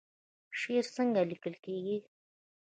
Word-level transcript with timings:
شعر 0.59 0.85
څنګه 0.95 1.21
لیکل 1.31 1.53
کیږي؟ 1.65 1.97